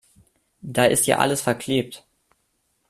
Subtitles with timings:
[0.63, 2.03] Da ist ja alles verklebt.